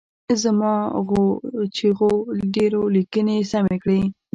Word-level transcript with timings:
زما 0.41 0.73
غو 1.07 1.23
چیغو 1.75 2.11
ډېرو 2.55 2.81
لیکني 2.95 3.37
سمې 3.51 3.77
کړي. 3.83 4.01